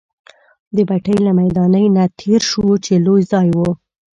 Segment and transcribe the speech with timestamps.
[0.75, 3.69] د بټۍ له میدانۍ نه تېر شوو، چې لوی ځای وو.